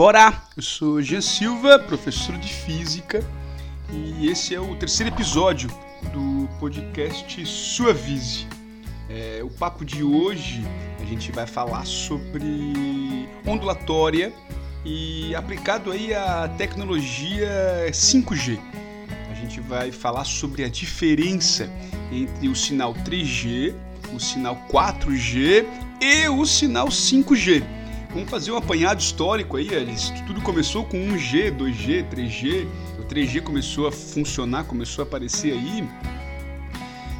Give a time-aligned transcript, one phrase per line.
[0.00, 0.32] Bora!
[0.56, 3.22] Eu sou Jean Silva, professor de física,
[3.92, 5.68] e esse é o terceiro episódio
[6.10, 8.46] do podcast Suavize.
[9.10, 10.64] É, o papo de hoje
[10.98, 14.32] a gente vai falar sobre ondulatória
[14.86, 18.58] e aplicado aí a tecnologia 5G.
[19.30, 21.70] A gente vai falar sobre a diferença
[22.10, 23.74] entre o sinal 3G,
[24.14, 25.66] o sinal 4G
[26.00, 27.79] e o sinal 5G.
[28.12, 30.12] Vamos fazer um apanhado histórico aí, Alice.
[30.24, 32.66] Tudo começou com 1G, 2G, 3G.
[32.98, 35.88] O 3G começou a funcionar, começou a aparecer aí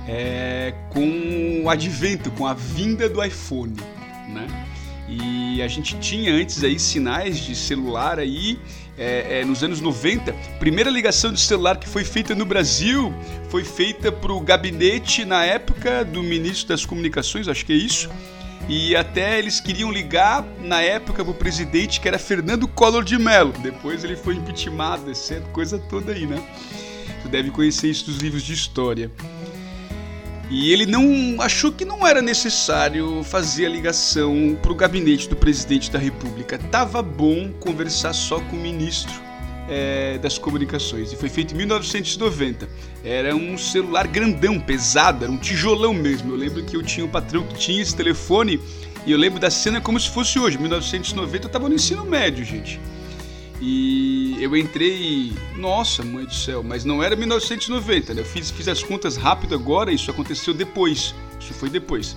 [0.08, 3.76] é, com o advento, com a vinda do iPhone,
[4.28, 4.66] né?
[5.08, 8.58] E a gente tinha antes aí sinais de celular aí
[8.98, 10.32] é, é, nos anos 90.
[10.58, 13.14] Primeira ligação de celular que foi feita no Brasil
[13.48, 18.10] foi feita para o gabinete na época do ministro das Comunicações, acho que é isso
[18.70, 23.52] e até eles queriam ligar na época pro presidente que era Fernando Collor de Mello.
[23.60, 26.40] Depois ele foi impeachmentado, essa coisa toda aí, né?
[27.20, 29.10] Tu deve conhecer isso dos livros de história.
[30.48, 35.90] E ele não achou que não era necessário fazer a ligação pro gabinete do presidente
[35.90, 36.56] da República.
[36.56, 39.29] Tava bom conversar só com o ministro
[39.70, 41.12] é, das comunicações.
[41.12, 42.68] E foi feito em 1990.
[43.04, 46.32] Era um celular grandão, pesado, era um tijolão mesmo.
[46.32, 48.60] Eu lembro que eu tinha um patrão que tinha esse telefone
[49.06, 50.58] e eu lembro da cena como se fosse hoje.
[50.58, 52.80] 1990 eu estava no ensino médio, gente.
[53.62, 58.22] E eu entrei, nossa, mãe do céu, mas não era 1990, né?
[58.22, 61.14] Eu fiz, fiz as contas rápido agora, isso aconteceu depois.
[61.38, 62.16] Isso foi depois.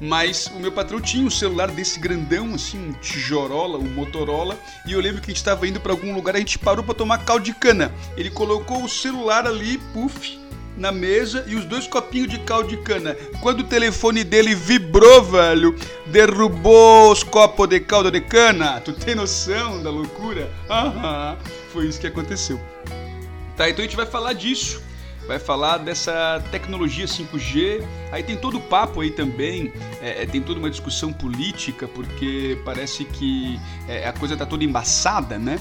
[0.00, 4.92] Mas o meu patrão tinha um celular desse grandão, assim, um tijorola, um Motorola, e
[4.92, 7.18] eu lembro que a gente estava indo para algum lugar, a gente parou para tomar
[7.18, 7.92] caldo de cana.
[8.16, 10.40] Ele colocou o celular ali, puff,
[10.76, 13.14] na mesa e os dois copinhos de caldo de cana.
[13.42, 18.80] Quando o telefone dele vibrou, velho, derrubou os copos de caldo de cana.
[18.80, 20.50] Tu tem noção da loucura?
[20.70, 21.36] Aham,
[21.72, 22.58] foi isso que aconteceu.
[23.56, 24.80] Tá, então a gente vai falar disso
[25.26, 27.84] vai falar dessa tecnologia 5G.
[28.10, 32.58] Aí tem todo o papo aí também, é, é, tem toda uma discussão política, porque
[32.64, 33.58] parece que
[33.88, 35.60] é, a coisa está toda embaçada, né?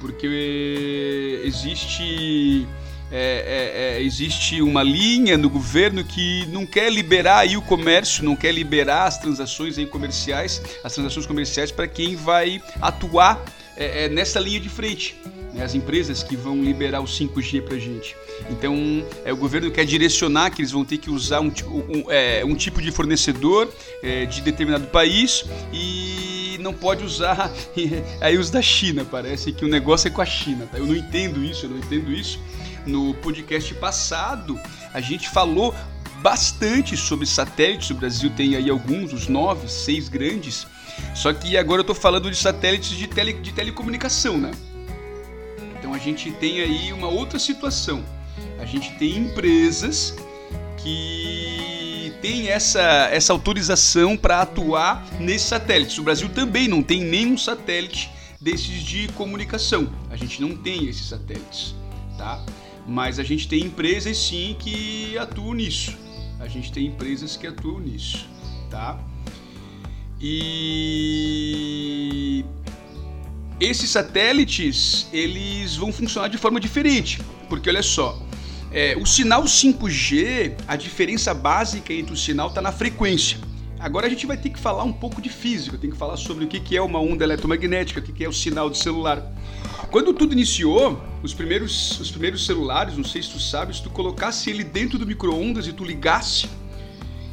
[0.00, 2.66] Porque existe.
[3.10, 8.22] É, é, é, existe uma linha no governo que não quer liberar aí o comércio,
[8.22, 13.42] não quer liberar as transações aí comerciais, as transações comerciais para quem vai atuar
[13.78, 15.16] é, nessa linha de frente
[15.52, 18.16] né, as empresas que vão liberar o 5G para gente.
[18.50, 22.44] Então, é, o governo quer direcionar que eles vão ter que usar um, um, é,
[22.44, 23.68] um tipo de fornecedor
[24.02, 27.52] é, de determinado país e não pode usar
[28.20, 29.04] aí os da China.
[29.04, 30.66] Parece que o negócio é com a China.
[30.70, 30.78] Tá?
[30.78, 32.38] Eu não entendo isso, eu não entendo isso.
[32.86, 34.58] No podcast passado,
[34.94, 35.74] a gente falou
[36.22, 37.90] bastante sobre satélites.
[37.90, 40.66] O Brasil tem aí alguns, os nove, seis grandes.
[41.14, 44.50] Só que agora eu estou falando de satélites de, tele, de telecomunicação, né?
[45.98, 48.04] A gente tem aí uma outra situação.
[48.60, 50.14] A gente tem empresas
[50.76, 55.98] que têm essa, essa autorização para atuar nesses satélites.
[55.98, 59.92] O Brasil também não tem nenhum satélite desses de comunicação.
[60.08, 61.74] A gente não tem esses satélites,
[62.16, 62.46] tá?
[62.86, 65.98] Mas a gente tem empresas sim que atuam nisso.
[66.38, 68.24] A gente tem empresas que atuam nisso,
[68.70, 69.00] tá?
[70.20, 71.58] E
[73.60, 78.20] esses satélites eles vão funcionar de forma diferente, porque olha só,
[78.70, 83.38] é, o sinal 5G, a diferença básica entre o sinal está na frequência.
[83.80, 86.44] Agora a gente vai ter que falar um pouco de física, tem que falar sobre
[86.44, 89.32] o que é uma onda eletromagnética, o que é o sinal de celular.
[89.90, 93.88] Quando tudo iniciou, os primeiros, os primeiros celulares, não sei se tu sabe, se tu
[93.90, 96.48] colocasse ele dentro do micro-ondas e tu ligasse,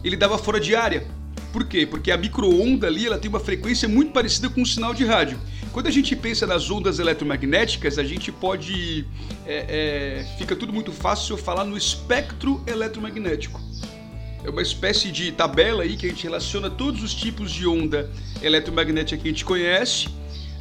[0.04, 1.06] ele dava fora de área.
[1.52, 1.86] Por quê?
[1.86, 5.40] Porque a micro-onda ali ela tem uma frequência muito parecida com um sinal de rádio.
[5.76, 9.06] Quando a gente pensa nas ondas eletromagnéticas, a gente pode.
[9.46, 13.60] É, é, fica tudo muito fácil falar no espectro eletromagnético.
[14.42, 18.10] É uma espécie de tabela aí que a gente relaciona todos os tipos de onda
[18.42, 20.08] eletromagnética que a gente conhece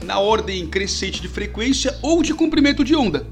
[0.03, 3.25] na ordem crescente de frequência ou de comprimento de onda.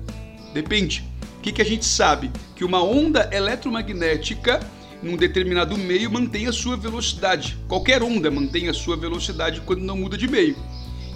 [0.55, 1.05] Depende.
[1.37, 2.31] O que, que a gente sabe?
[2.55, 4.61] Que uma onda eletromagnética
[5.02, 7.58] num determinado meio mantém a sua velocidade.
[7.67, 10.55] Qualquer onda mantém a sua velocidade quando não muda de meio.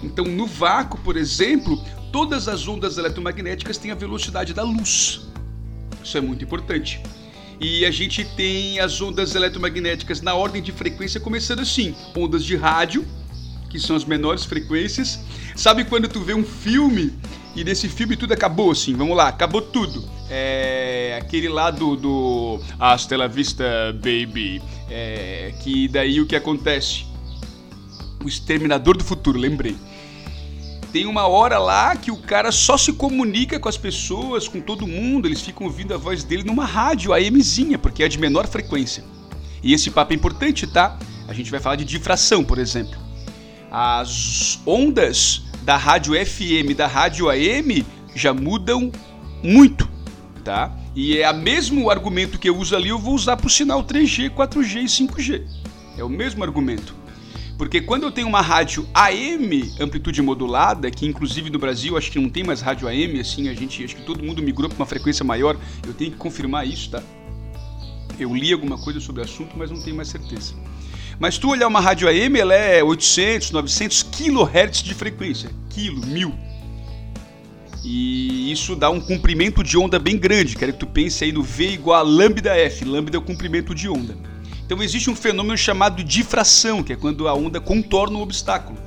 [0.03, 5.21] Então, no vácuo, por exemplo, todas as ondas eletromagnéticas têm a velocidade da luz.
[6.03, 7.01] Isso é muito importante.
[7.59, 12.55] E a gente tem as ondas eletromagnéticas na ordem de frequência começando assim: ondas de
[12.55, 13.05] rádio,
[13.69, 15.19] que são as menores frequências.
[15.55, 17.13] Sabe quando tu vê um filme
[17.55, 18.93] e nesse filme tudo acabou assim?
[18.93, 20.07] Vamos lá, acabou tudo.
[20.29, 24.61] É aquele lá do, do Hasta la Vista Baby.
[24.89, 27.05] É, que daí o que acontece?
[28.23, 29.75] O Exterminador do Futuro, lembrei
[30.97, 34.87] tem uma hora lá que o cara só se comunica com as pessoas, com todo
[34.87, 39.03] mundo, eles ficam ouvindo a voz dele numa rádio AMzinha, porque é de menor frequência.
[39.61, 40.97] E esse papo é importante, tá?
[41.27, 42.97] A gente vai falar de difração, por exemplo.
[43.69, 47.85] As ondas da rádio FM da rádio AM
[48.15, 48.91] já mudam
[49.43, 49.87] muito,
[50.43, 50.75] tá?
[50.95, 53.83] E é o mesmo argumento que eu uso ali, eu vou usar para o sinal
[53.83, 55.43] 3G, 4G e 5G.
[55.95, 56.95] É o mesmo argumento.
[57.57, 62.19] Porque quando eu tenho uma rádio AM, amplitude modulada, que inclusive no Brasil acho que
[62.19, 64.85] não tem mais rádio AM, assim, a gente, acho que todo mundo migrou para uma
[64.85, 67.01] frequência maior, eu tenho que confirmar isso, tá?
[68.19, 70.53] Eu li alguma coisa sobre o assunto, mas não tenho mais certeza.
[71.19, 76.33] Mas tu olhar uma rádio AM, ela é 800, 900 kHz de frequência, quilo, mil.
[77.83, 80.55] E isso dá um comprimento de onda bem grande.
[80.55, 82.85] Quero que tu pense aí no V igual a lambda F.
[82.85, 84.15] Lambda é o comprimento de onda.
[84.67, 88.77] Então existe um fenômeno chamado difração, que é quando a onda contorna o obstáculo.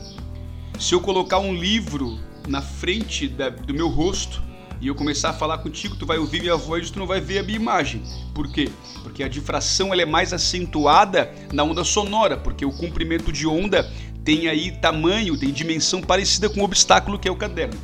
[0.79, 4.43] Se eu colocar um livro na frente da, do meu rosto
[4.79, 7.19] e eu começar a falar contigo, tu vai ouvir minha voz e tu não vai
[7.19, 8.03] ver a minha imagem.
[8.35, 8.69] Por quê?
[9.03, 13.91] Porque a difração ela é mais acentuada na onda sonora, porque o comprimento de onda
[14.23, 17.81] tem aí tamanho, tem dimensão parecida com o obstáculo que é o caderno.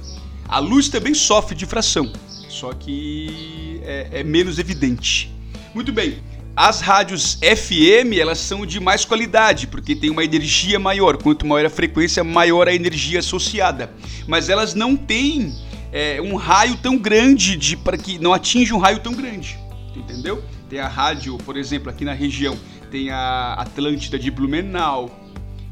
[0.46, 2.12] A luz também sofre difração,
[2.46, 5.34] só que é, é menos evidente.
[5.74, 6.18] Muito bem,
[6.56, 11.18] as rádios FM, elas são de mais qualidade, porque tem uma energia maior.
[11.18, 13.92] Quanto maior a frequência, maior a energia associada.
[14.26, 15.54] Mas elas não têm
[15.92, 19.58] é, um raio tão grande de para que não atinge um raio tão grande.
[19.94, 20.42] Entendeu?
[20.70, 22.58] Tem a rádio, por exemplo, aqui na região,
[22.90, 25.10] tem a Atlântida de Blumenau,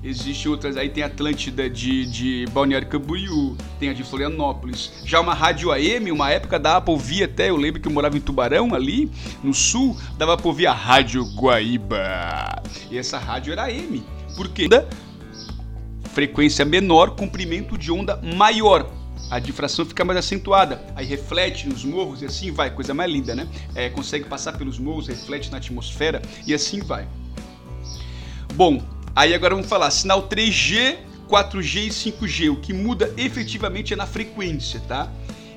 [0.04, 4.92] Existe outras, aí tem a Atlântida de, de Balneário Camboriú, tem a de Florianópolis.
[5.02, 8.14] Já uma rádio AM, uma época dava pra ouvir até, eu lembro que eu morava
[8.14, 9.10] em Tubarão, ali,
[9.42, 12.62] no sul, dava pra ouvir a Rádio Guaíba.
[12.90, 14.04] E essa rádio era AM.
[14.36, 14.68] Por quê?
[16.12, 18.90] Frequência menor, comprimento de onda maior.
[19.30, 23.34] A difração fica mais acentuada, aí reflete nos morros e assim vai, coisa mais linda,
[23.34, 23.48] né?
[23.74, 27.08] É, consegue passar pelos morros, reflete na atmosfera e assim vai.
[28.54, 28.82] Bom,
[29.16, 30.96] Aí agora vamos falar sinal 3G,
[31.28, 32.50] 4G e 5G.
[32.50, 35.08] O que muda efetivamente é na frequência, tá?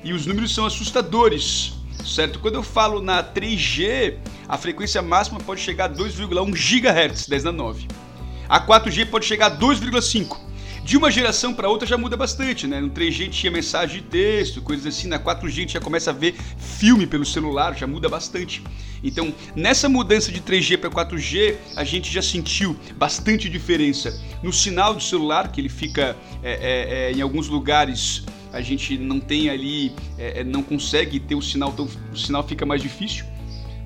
[0.04, 1.72] E os números são assustadores,
[2.06, 2.38] certo?
[2.38, 4.14] Quando eu falo na 3G,
[4.48, 7.88] a frequência máxima pode chegar a 2,1 GHz, 10 na 9.
[8.48, 10.47] A 4G pode chegar a 2,5
[10.88, 12.80] de uma geração para outra já muda bastante, né?
[12.80, 16.14] No 3G tinha mensagem de texto, coisas assim, na 4G a gente já começa a
[16.14, 18.62] ver filme pelo celular, já muda bastante.
[19.04, 24.94] Então, nessa mudança de 3G para 4G, a gente já sentiu bastante diferença no sinal
[24.94, 29.50] do celular, que ele fica é, é, é, em alguns lugares a gente não tem
[29.50, 33.26] ali, é, é, não consegue ter o sinal, tão, o sinal fica mais difícil.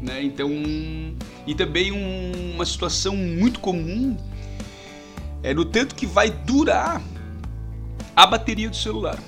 [0.01, 0.23] Né?
[0.23, 0.49] Então,
[1.49, 4.17] e também um, uma situação muito comum
[5.43, 7.03] é no tanto que vai durar
[8.15, 9.19] a bateria do celular.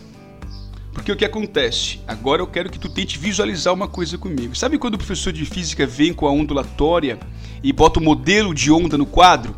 [0.93, 2.01] Porque o que acontece?
[2.07, 4.55] Agora eu quero que tu tente visualizar uma coisa comigo.
[4.55, 7.19] Sabe quando o professor de física vem com a ondulatória
[7.63, 9.57] e bota o modelo de onda no quadro?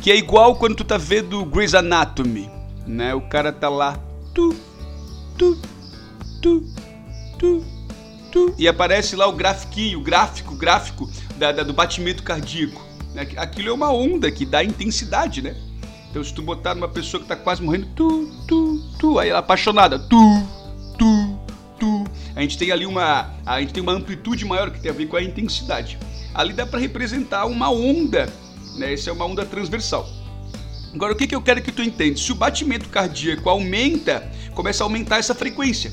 [0.00, 2.48] Que é igual quando tu tá vendo Grey's Anatomy,
[2.86, 3.14] né?
[3.14, 4.00] O cara tá lá,
[4.34, 4.56] tu,
[5.36, 5.60] tu,
[6.40, 6.64] tu,
[7.38, 7.64] tu,
[8.32, 12.82] tu, e aparece lá o grafiquinho, o gráfico, gráfico da, da, do batimento cardíaco.
[13.36, 15.54] Aquilo é uma onda que dá intensidade, né?
[16.18, 19.38] Então se tu botar numa pessoa que tá quase morrendo, tu, tu, tu, aí ela
[19.38, 20.42] é apaixonada, tu,
[20.98, 21.38] tu,
[21.78, 22.04] tu.
[22.34, 25.06] A gente tem ali uma, a gente tem uma amplitude maior que tem a ver
[25.06, 25.96] com a intensidade.
[26.34, 28.28] Ali dá para representar uma onda,
[28.76, 28.94] né?
[28.94, 30.08] Essa é uma onda transversal.
[30.92, 32.16] Agora o que, que eu quero que tu entenda?
[32.16, 35.92] Se o batimento cardíaco aumenta, começa a aumentar essa frequência.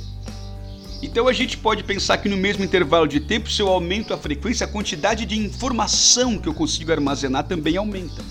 [1.03, 4.17] Então a gente pode pensar que no mesmo intervalo de tempo, se eu aumento a
[4.17, 8.23] frequência, a quantidade de informação que eu consigo armazenar também aumenta.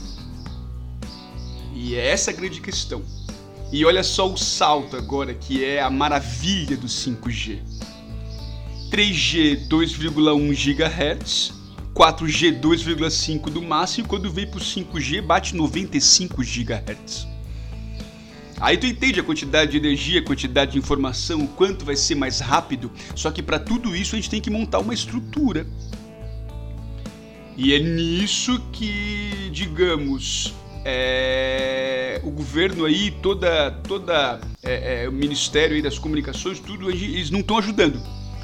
[1.85, 3.03] E é essa a grande questão.
[3.71, 7.59] E olha só o salto agora, que é a maravilha do 5G.
[8.91, 11.53] 3G 2,1 GHz,
[11.95, 17.27] 4G 2,5 do máximo, e quando vem para o 5G bate 95 GHz.
[18.59, 22.15] Aí tu entende a quantidade de energia, a quantidade de informação, o quanto vai ser
[22.15, 22.91] mais rápido.
[23.15, 25.67] Só que para tudo isso a gente tem que montar uma estrutura.
[27.59, 31.34] E é nisso que, digamos, é,
[32.55, 37.59] governo aí, toda, toda é, é, o Ministério aí das Comunicações, tudo, eles não estão
[37.59, 38.01] ajudando.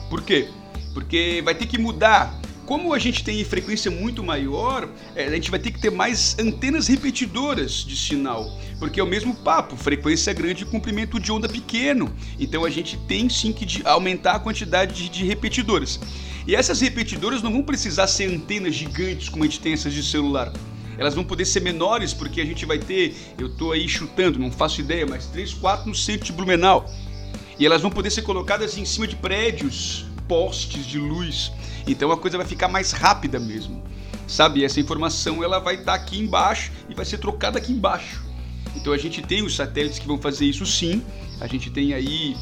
[0.08, 0.48] Por quê?
[0.92, 2.36] Porque vai ter que mudar.
[2.66, 6.36] Como a gente tem frequência muito maior, é, a gente vai ter que ter mais
[6.40, 8.50] antenas repetidoras de sinal.
[8.80, 12.12] Porque é o mesmo papo, frequência grande e comprimento de onda pequeno.
[12.36, 16.00] Então a gente tem sim que aumentar a quantidade de, de repetidoras.
[16.48, 20.02] E essas repetidoras não vão precisar ser antenas gigantes como a gente tem essas de
[20.02, 20.52] celular
[21.00, 24.52] elas vão poder ser menores porque a gente vai ter, eu estou aí chutando, não
[24.52, 26.92] faço ideia, mas 3, 4 no centro de Blumenau.
[27.58, 31.50] E elas vão poder ser colocadas em cima de prédios, postes de luz.
[31.86, 33.82] Então a coisa vai ficar mais rápida mesmo.
[34.28, 38.22] Sabe, essa informação ela vai estar tá aqui embaixo e vai ser trocada aqui embaixo.
[38.76, 41.02] Então a gente tem os satélites que vão fazer isso sim.
[41.40, 42.36] A gente tem aí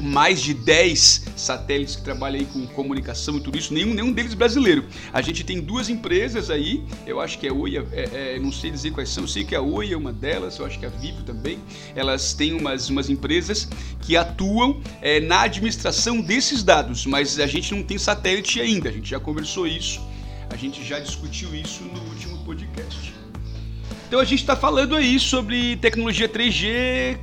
[0.00, 4.34] mais de 10 satélites que trabalham aí com comunicação e tudo isso, nenhum, nenhum deles
[4.34, 4.84] brasileiro.
[5.12, 8.52] A gente tem duas empresas aí, eu acho que é a Oi, é, é, não
[8.52, 10.86] sei dizer quais são, eu sei que a Oi é uma delas, eu acho que
[10.86, 11.58] a Vivo também.
[11.94, 13.68] Elas têm umas, umas empresas
[14.00, 18.92] que atuam é, na administração desses dados, mas a gente não tem satélite ainda, a
[18.92, 20.00] gente já conversou isso,
[20.50, 23.14] a gente já discutiu isso no último podcast.
[24.06, 27.18] Então a gente está falando aí sobre tecnologia 3G,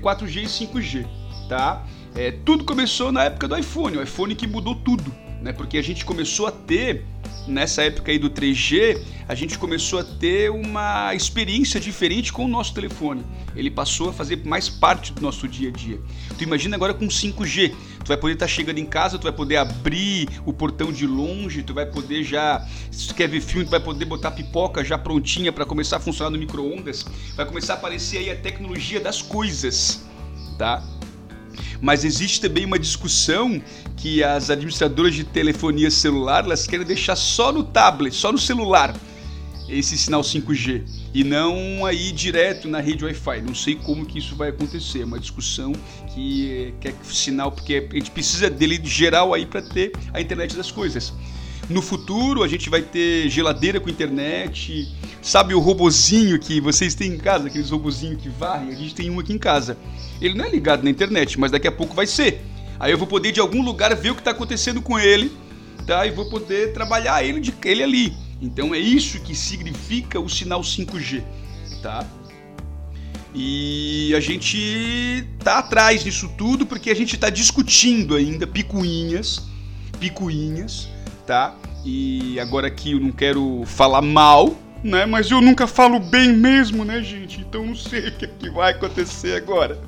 [0.00, 1.84] 4G e 5G tá?
[2.14, 5.12] É, tudo começou na época do iPhone, o iPhone que mudou tudo,
[5.42, 5.52] né?
[5.52, 7.04] Porque a gente começou a ter
[7.46, 12.48] nessa época aí do 3G, a gente começou a ter uma experiência diferente com o
[12.48, 13.24] nosso telefone.
[13.54, 16.00] Ele passou a fazer mais parte do nosso dia a dia.
[16.36, 19.32] Tu imagina agora com 5G, tu vai poder estar tá chegando em casa, tu vai
[19.32, 23.64] poder abrir o portão de longe, tu vai poder já, se tu quer ver filme,
[23.64, 27.04] tu vai poder botar pipoca já prontinha para começar a funcionar no micro-ondas.
[27.34, 30.04] Vai começar a aparecer aí a tecnologia das coisas,
[30.58, 30.82] tá?
[31.80, 33.60] Mas existe também uma discussão
[33.96, 38.94] que as administradoras de telefonia celular elas querem deixar só no tablet, só no celular
[39.68, 43.42] esse sinal 5G e não aí direto na rede Wi-Fi.
[43.42, 45.72] Não sei como que isso vai acontecer, é uma discussão
[46.14, 50.70] que quer sinal porque a gente precisa dele geral aí para ter a internet das
[50.70, 51.12] coisas.
[51.68, 54.88] No futuro a gente vai ter geladeira com internet,
[55.20, 59.10] sabe o robozinho que vocês têm em casa, aqueles robozinhos que varrem, a gente tem
[59.10, 59.76] um aqui em casa.
[60.20, 62.40] Ele não é ligado na internet, mas daqui a pouco vai ser.
[62.78, 65.32] Aí eu vou poder de algum lugar ver o que está acontecendo com ele,
[65.86, 66.06] tá?
[66.06, 68.16] E vou poder trabalhar ele de ele ali.
[68.40, 71.24] Então é isso que significa o sinal 5G,
[71.82, 72.06] tá?
[73.34, 79.42] E a gente tá atrás disso tudo porque a gente está discutindo ainda picuinhas,
[79.98, 80.88] picuinhas
[81.26, 81.54] tá?
[81.84, 85.04] E agora aqui eu não quero falar mal, né?
[85.04, 87.40] Mas eu nunca falo bem mesmo, né, gente?
[87.40, 89.78] Então não sei o que, é que vai acontecer agora.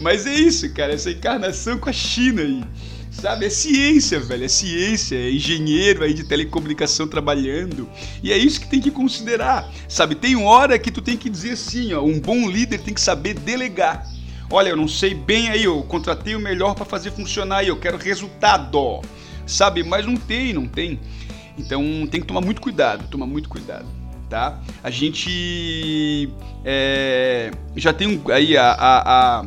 [0.00, 2.62] Mas é isso, cara, essa encarnação com a China aí.
[3.10, 7.86] Sabe, é ciência, velho, é ciência, é engenheiro aí de telecomunicação trabalhando.
[8.22, 9.70] E é isso que tem que considerar.
[9.86, 13.00] Sabe, tem hora que tu tem que dizer assim, ó, um bom líder tem que
[13.00, 14.06] saber delegar.
[14.50, 17.76] Olha, eu não sei bem aí, eu contratei o melhor para fazer funcionar aí, eu
[17.76, 19.02] quero resultado
[19.46, 19.82] sabe?
[19.82, 20.98] Mas não tem, não tem.
[21.58, 23.86] Então tem que tomar muito cuidado, tomar muito cuidado,
[24.28, 24.60] tá?
[24.82, 26.30] A gente
[26.64, 29.40] é, já tem aí a, a,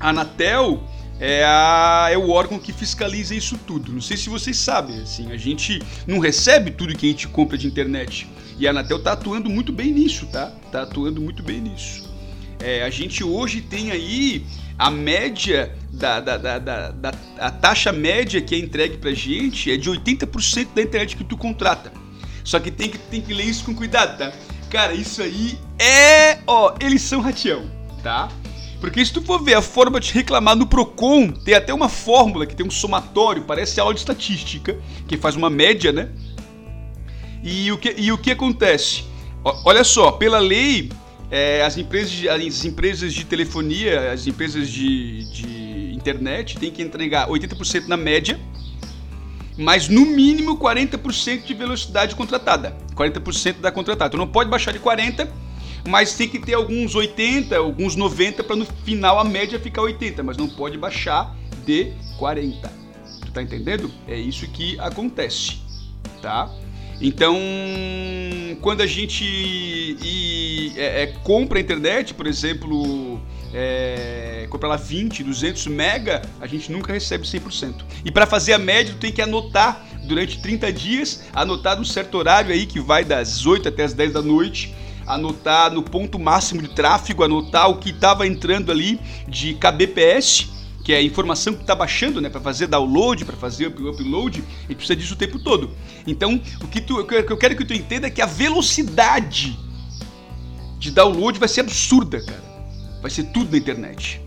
[0.00, 0.82] a Anatel
[1.18, 3.92] é, a, é o órgão que fiscaliza isso tudo.
[3.92, 7.56] Não sei se vocês sabem, assim, a gente não recebe tudo que a gente compra
[7.56, 8.28] de internet.
[8.58, 10.52] E a Anatel tá atuando muito bem nisso, tá?
[10.70, 12.10] Tá atuando muito bem nisso.
[12.58, 14.44] É, a gente hoje tem aí
[14.82, 19.76] a média da, da, da, da, a taxa média que é entregue pra gente é
[19.76, 21.92] de 80% da internet que tu contrata.
[22.42, 24.32] Só que tem que, tem que ler isso com cuidado, tá?
[24.68, 26.38] Cara, isso aí é.
[26.48, 27.70] Ó, eles são ratião,
[28.02, 28.28] tá?
[28.80, 32.44] Porque se tu for ver a forma de reclamar no Procon, tem até uma fórmula
[32.44, 36.10] que tem um somatório, parece aula de estatística, que faz uma média, né?
[37.44, 39.04] E o que, e o que acontece?
[39.44, 40.90] Olha só, pela lei,
[41.32, 46.82] é, as, empresas de, as empresas de telefonia, as empresas de, de internet têm que
[46.82, 48.38] entregar 80% na média,
[49.56, 52.76] mas no mínimo 40% de velocidade contratada.
[52.94, 54.10] 40% da contratada.
[54.10, 55.26] Tu não pode baixar de 40%,
[55.88, 60.22] mas tem que ter alguns 80, alguns 90 para no final a média ficar 80,
[60.22, 61.34] mas não pode baixar
[61.64, 62.70] de 40.
[63.24, 63.90] Tu tá entendendo?
[64.06, 65.62] É isso que acontece,
[66.20, 66.50] tá?
[67.02, 67.36] Então,
[68.60, 73.20] quando a gente e, é, é, compra a internet, por exemplo,
[73.52, 77.82] é, compra lá 20, 200 mega, a gente nunca recebe 100%.
[78.04, 82.16] E para fazer a média, tu tem que anotar durante 30 dias, anotar num certo
[82.16, 84.72] horário aí que vai das 8 até as 10 da noite,
[85.04, 90.92] anotar no ponto máximo de tráfego, anotar o que estava entrando ali de kbps que
[90.92, 94.96] é a informação que está baixando, né, para fazer download, para fazer upload, e precisa
[94.96, 95.70] disso o tempo todo.
[96.06, 99.58] Então, o que, tu, o que eu quero que tu entenda é que a velocidade
[100.78, 102.42] de download vai ser absurda, cara.
[103.00, 104.20] Vai ser tudo na internet.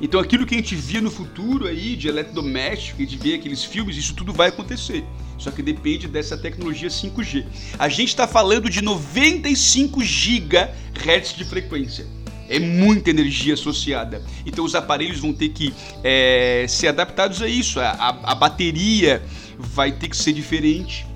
[0.00, 3.62] Então, aquilo que a gente via no futuro aí de eletrodoméstico, que a gente aqueles
[3.62, 5.04] filmes, isso tudo vai acontecer.
[5.38, 7.46] Só que depende dessa tecnologia 5G.
[7.78, 12.06] A gente está falando de 95 GHz de frequência
[12.50, 14.22] é muita energia associada.
[14.44, 17.78] Então os aparelhos vão ter que é, ser adaptados a isso.
[17.78, 19.22] A, a, a, bateria
[19.56, 21.06] vai ter que ser diferente.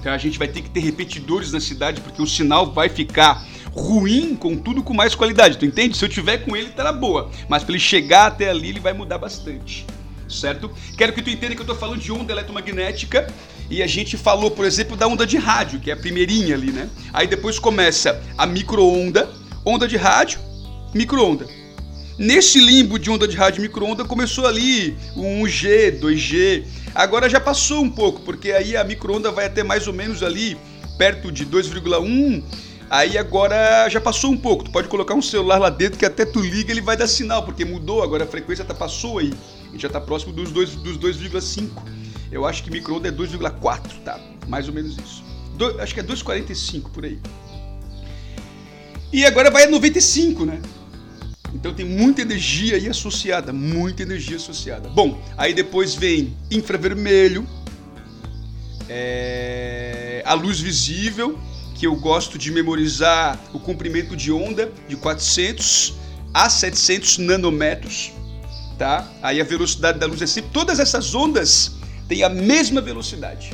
[0.00, 3.44] Então a gente vai ter que ter repetidores na cidade porque o sinal vai ficar
[3.72, 5.58] ruim, contudo com mais qualidade.
[5.58, 5.96] Tu entende?
[5.96, 7.30] Se eu tiver com ele, tá na boa.
[7.48, 9.84] Mas para ele chegar até ali, ele vai mudar bastante.
[10.28, 10.70] Certo?
[10.96, 13.26] Quero que tu entenda que eu tô falando de onda eletromagnética
[13.68, 16.70] e a gente falou, por exemplo, da onda de rádio, que é a primeirinha ali,
[16.70, 16.88] né?
[17.12, 19.28] Aí depois começa a microonda,
[19.64, 20.40] onda de rádio,
[20.92, 21.46] microonda.
[22.18, 26.64] Nesse limbo de onda de rádio microonda começou ali o 1G, 2G.
[26.94, 30.56] Agora já passou um pouco, porque aí a microonda vai até mais ou menos ali
[30.96, 32.42] perto de 2,1.
[32.88, 34.64] Aí agora já passou um pouco.
[34.64, 37.42] Tu pode colocar um celular lá dentro que até tu liga ele vai dar sinal,
[37.42, 39.32] porque mudou, agora a frequência tá, passou aí.
[39.68, 40.82] A gente já tá próximo dos 2,5.
[40.82, 41.70] Dos 2,
[42.30, 44.20] Eu acho que microonda é 2,4, tá?
[44.46, 45.24] Mais ou menos isso.
[45.56, 47.18] Do, acho que é 2,45 por aí.
[49.14, 50.60] E agora vai a 95, né?
[51.54, 54.88] Então tem muita energia aí associada, muita energia associada.
[54.88, 57.46] Bom, aí depois vem infravermelho,
[58.88, 61.38] é, a luz visível,
[61.76, 65.94] que eu gosto de memorizar o comprimento de onda de 400
[66.34, 68.10] a 700 nanômetros,
[68.76, 69.08] tá?
[69.22, 70.50] Aí a velocidade da luz é sempre...
[70.50, 71.76] Todas essas ondas
[72.08, 73.52] têm a mesma velocidade.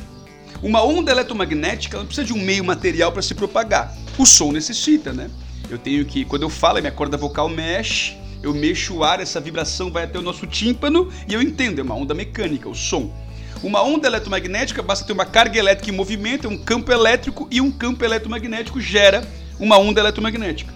[0.62, 3.94] Uma onda eletromagnética não precisa de um meio material para se propagar.
[4.16, 5.30] O som necessita, né?
[5.70, 9.40] Eu tenho que, quando eu falo, minha corda vocal mexe, eu mexo o ar, essa
[9.40, 13.14] vibração vai até o nosso tímpano e eu entendo, é uma onda mecânica, o som.
[13.62, 17.70] Uma onda eletromagnética basta ter uma carga elétrica em movimento, um campo elétrico e um
[17.70, 19.26] campo eletromagnético gera
[19.58, 20.72] uma onda eletromagnética.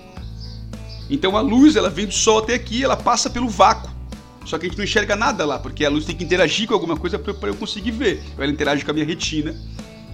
[1.09, 3.91] Então a luz, ela vem do sol até aqui, ela passa pelo vácuo.
[4.45, 6.75] Só que a gente não enxerga nada lá, porque a luz tem que interagir com
[6.75, 8.23] alguma coisa para eu conseguir ver.
[8.37, 9.57] Ela interage com a minha retina,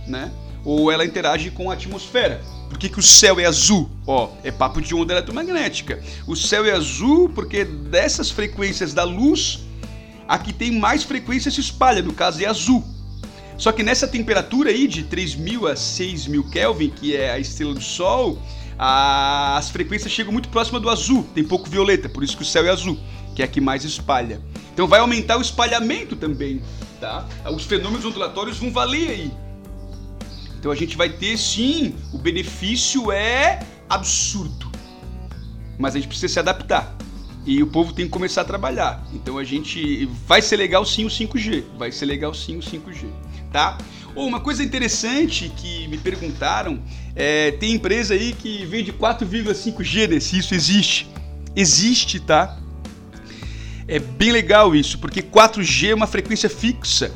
[0.06, 0.30] né?
[0.64, 2.40] Ou ela interage com a atmosfera.
[2.70, 3.90] Por que, que o céu é azul?
[4.06, 6.00] Ó, é papo de onda eletromagnética.
[6.24, 9.64] O céu é azul porque dessas frequências da luz,
[10.28, 12.84] a que tem mais frequência se espalha, no caso é azul.
[13.58, 17.82] Só que nessa temperatura aí de 3.000 a 6.000 Kelvin, que é a estrela do
[17.82, 18.40] Sol,
[18.78, 22.64] as frequências chegam muito próxima do azul, tem pouco violeta, por isso que o céu
[22.64, 22.96] é azul,
[23.34, 24.40] que é a que mais espalha.
[24.72, 26.62] Então vai aumentar o espalhamento também,
[27.00, 27.26] tá?
[27.52, 29.32] Os fenômenos ondulatórios vão valer aí.
[30.60, 34.70] Então a gente vai ter sim, o benefício é absurdo.
[35.78, 36.94] Mas a gente precisa se adaptar.
[37.46, 39.02] E o povo tem que começar a trabalhar.
[39.14, 43.06] Então a gente vai ser legal sim o 5G, vai ser legal sim o 5G,
[43.50, 43.78] tá?
[44.14, 46.82] Oh, uma coisa interessante que me perguntaram,
[47.16, 50.20] é, tem empresa aí que vende 4,5G, né?
[50.20, 51.08] Se isso existe.
[51.56, 52.58] Existe, tá?
[53.88, 57.10] É bem legal isso, porque 4G é uma frequência fixa.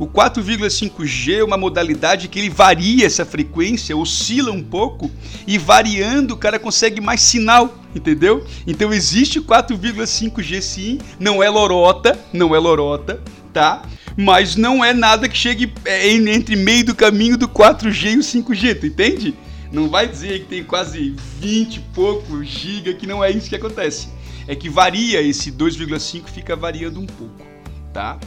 [0.00, 5.10] O 4,5G é uma modalidade que ele varia essa frequência, oscila um pouco
[5.46, 8.46] e variando o cara consegue mais sinal, entendeu?
[8.66, 13.82] Então existe 4,5G sim, não é lorota, não é lorota, tá?
[14.16, 18.20] Mas não é nada que chegue é, entre meio do caminho do 4G e o
[18.20, 19.34] 5G, tu entende?
[19.70, 23.56] Não vai dizer que tem quase 20 e pouco giga, que não é isso que
[23.56, 24.08] acontece.
[24.48, 27.46] É que varia esse 2,5 fica variando um pouco,
[27.92, 28.18] tá?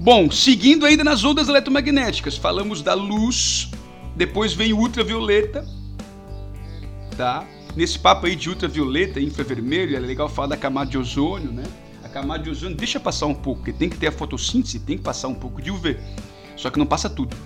[0.00, 3.68] Bom, seguindo ainda nas ondas eletromagnéticas, falamos da luz,
[4.14, 5.66] depois vem o ultravioleta,
[7.16, 7.44] tá?
[7.74, 11.64] Nesse papo aí de ultravioleta infravermelho, é legal falar da camada de ozônio, né?
[12.04, 14.96] A camada de ozônio deixa passar um pouco, porque tem que ter a fotossíntese, tem
[14.96, 15.98] que passar um pouco de UV.
[16.56, 17.36] Só que não passa tudo.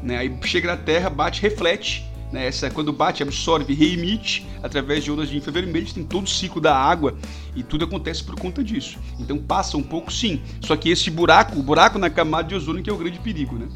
[0.00, 0.16] Né?
[0.18, 2.46] Aí chega na Terra, bate, reflete né?
[2.46, 6.76] Essa, quando bate, absorve, reemite através de ondas de infravermelhos, tem todo o ciclo da
[6.76, 7.16] água
[7.54, 8.98] e tudo acontece por conta disso.
[9.18, 10.40] Então passa um pouco sim.
[10.60, 13.56] Só que esse buraco, o buraco na camada de ozônio que é o grande perigo,
[13.56, 13.68] né?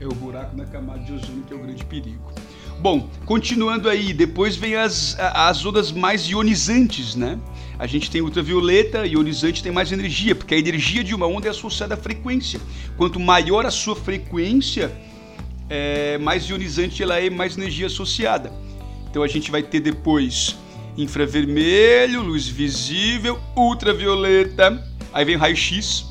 [0.00, 2.32] É o buraco na camada de ozônio que é o grande perigo.
[2.80, 7.38] Bom, continuando aí, depois vem as, as ondas mais ionizantes, né?
[7.78, 11.50] A gente tem ultravioleta, ionizante tem mais energia, porque a energia de uma onda é
[11.50, 12.60] associada à frequência.
[12.96, 14.92] Quanto maior a sua frequência,
[15.72, 18.52] é, mais ionizante ela é, mais energia associada.
[19.08, 20.54] Então a gente vai ter depois
[20.98, 26.04] infravermelho, luz visível, ultravioleta, aí vem raio-x,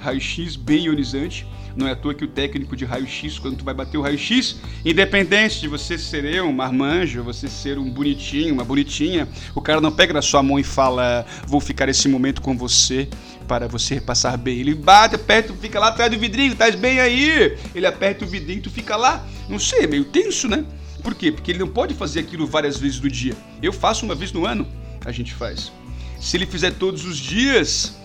[0.00, 1.46] raio-x bem ionizante.
[1.76, 4.60] Não é à toa que o técnico de raio-x, quando tu vai bater o raio-x,
[4.84, 9.90] independente de você ser um marmanjo, você ser um bonitinho, uma bonitinha, o cara não
[9.90, 13.08] pega na sua mão e fala, vou ficar esse momento com você
[13.48, 14.58] para você repassar bem.
[14.58, 17.56] Ele bate, aperta, fica lá atrás do vidrinho, tá bem aí.
[17.74, 19.26] Ele aperta o vidrinho, tu fica lá.
[19.48, 20.64] Não sei, é meio tenso, né?
[21.02, 21.32] Por quê?
[21.32, 23.34] Porque ele não pode fazer aquilo várias vezes no dia.
[23.62, 24.66] Eu faço uma vez no ano,
[25.04, 25.72] a gente faz.
[26.20, 27.96] Se ele fizer todos os dias,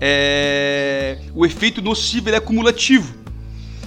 [0.00, 0.77] é...
[1.34, 3.14] o efeito nocivo é acumulativo.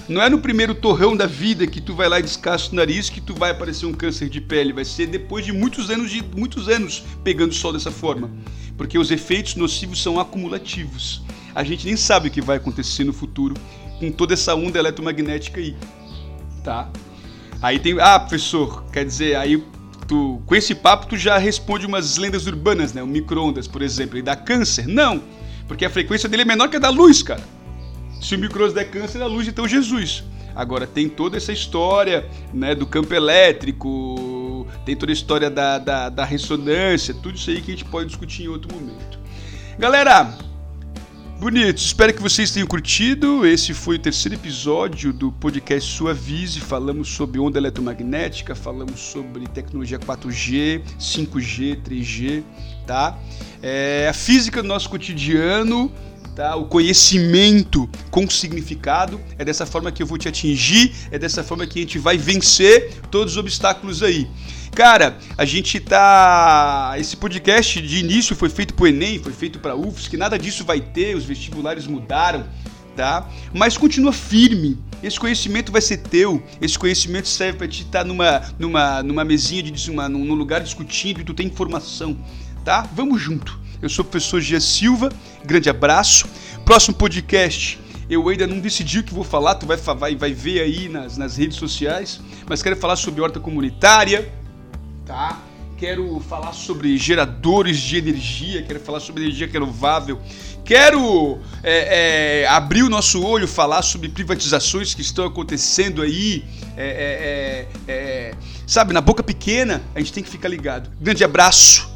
[0.08, 3.08] Não é no primeiro torrão da vida que tu vai lá e descasca o nariz
[3.08, 4.72] que tu vai aparecer um câncer de pele.
[4.72, 8.30] Vai ser depois de muitos anos de muitos anos pegando sol dessa forma.
[8.76, 11.22] Porque os efeitos nocivos são acumulativos.
[11.54, 13.54] A gente nem sabe o que vai acontecer no futuro
[13.98, 15.76] com toda essa onda eletromagnética aí.
[16.64, 16.90] tá?
[17.60, 19.62] Aí tem, ah, professor, quer dizer, aí
[20.08, 23.02] tu, com esse papo tu já responde umas lendas urbanas, né?
[23.02, 24.88] O micro-ondas, por exemplo, ele dá câncer?
[24.88, 25.22] Não,
[25.72, 27.42] porque a frequência dele é menor que a da luz, cara.
[28.20, 30.22] Se o micro-ondas der câncer, a luz então Jesus.
[30.54, 36.10] Agora tem toda essa história, né, do campo elétrico, tem toda a história da, da,
[36.10, 39.18] da ressonância, tudo isso aí que a gente pode discutir em outro momento.
[39.78, 40.36] Galera,
[41.42, 43.44] Bonitos, espero que vocês tenham curtido.
[43.44, 46.60] Esse foi o terceiro episódio do podcast Sua Vise.
[46.60, 52.44] Falamos sobre onda eletromagnética, falamos sobre tecnologia 4G, 5G, 3G,
[52.86, 53.18] tá?
[53.60, 55.90] É, a física do nosso cotidiano,
[56.36, 56.54] tá?
[56.54, 59.20] O conhecimento com significado.
[59.36, 62.16] É dessa forma que eu vou te atingir, é dessa forma que a gente vai
[62.16, 64.30] vencer todos os obstáculos aí.
[64.74, 66.94] Cara, a gente tá.
[66.96, 70.80] Esse podcast de início foi feito pro Enem, foi feito pra UFSC, nada disso vai
[70.80, 72.46] ter, os vestibulares mudaram,
[72.96, 73.28] tá?
[73.52, 74.78] Mas continua firme.
[75.02, 76.42] Esse conhecimento vai ser teu.
[76.58, 80.62] Esse conhecimento serve para te estar tá numa, numa, numa mesinha de uma, num lugar
[80.62, 82.16] discutindo e tu tem informação,
[82.64, 82.88] tá?
[82.94, 83.60] Vamos junto.
[83.82, 85.10] Eu sou o professor Gia Silva.
[85.44, 86.26] Grande abraço.
[86.64, 90.60] Próximo podcast eu ainda não decidi o que vou falar, tu vai, vai, vai ver
[90.60, 94.30] aí nas, nas redes sociais, mas quero falar sobre horta comunitária,
[95.12, 95.38] tá?
[95.76, 100.18] Quero falar sobre geradores de energia, quero falar sobre energia renovável,
[100.64, 106.44] quero é, é, abrir o nosso olho, falar sobre privatizações que estão acontecendo aí,
[106.76, 108.34] é, é, é, é
[108.66, 110.88] sabe, na boca pequena, a gente tem que ficar ligado.
[111.00, 111.90] Grande abraço,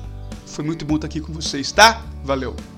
[0.46, 2.02] foi muito bom estar aqui com vocês, tá?
[2.24, 2.75] Valeu!